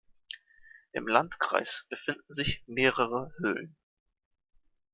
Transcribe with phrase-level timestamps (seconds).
[0.93, 3.75] Im Landkreis befinden sich mehrere Höhlen.